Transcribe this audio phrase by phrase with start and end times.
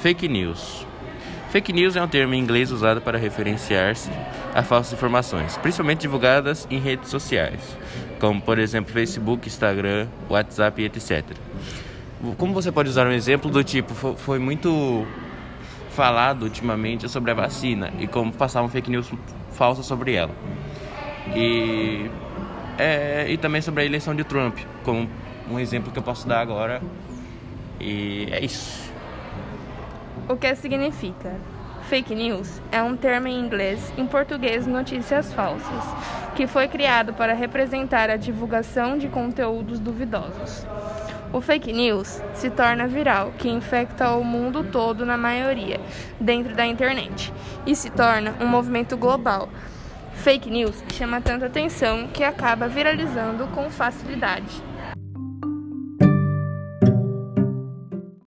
[0.00, 0.86] Fake news.
[1.50, 4.10] Fake news é um termo em inglês usado para referenciar-se
[4.54, 7.60] a falsas informações, principalmente divulgadas em redes sociais,
[8.20, 11.24] como por exemplo Facebook, Instagram, WhatsApp etc.
[12.36, 15.04] Como você pode usar um exemplo do tipo, foi muito
[15.90, 19.10] falado ultimamente sobre a vacina e como passar um fake news
[19.50, 20.34] falsa sobre ela.
[21.34, 22.08] E,
[22.78, 25.08] é, e também sobre a eleição de Trump, como
[25.50, 26.80] um exemplo que eu posso dar agora.
[27.80, 28.88] E é isso.
[30.28, 31.36] O que significa?
[31.88, 35.84] Fake news é um termo em inglês, em português notícias falsas,
[36.36, 40.66] que foi criado para representar a divulgação de conteúdos duvidosos.
[41.32, 45.80] O fake news se torna viral, que infecta o mundo todo na maioria,
[46.20, 47.32] dentro da internet,
[47.66, 49.48] e se torna um movimento global.
[50.12, 54.62] Fake news chama tanta atenção que acaba viralizando com facilidade.